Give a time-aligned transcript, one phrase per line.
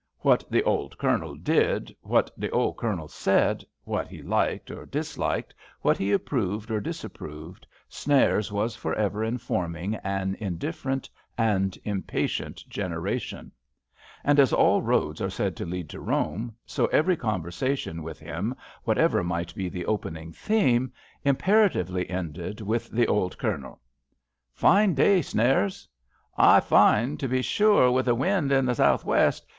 [0.21, 5.53] What th' old Cournd did, what th' old Cournel said, what he liked or disliked,
[5.81, 13.51] what he approved or disapproved, Snares was for ever informing an indifferent and impatient generation;
[14.23, 18.55] and as all roads are said to lead to Rome, so every conversation, with him,
[18.85, 20.91] whatever might be the opening theme,
[21.23, 23.79] imperatively ended with th' old Cournel.
[24.51, 25.87] Fine day, Snares!"
[26.39, 29.45] Ay, fine, to be sure, wi' the wind i' the sou' west.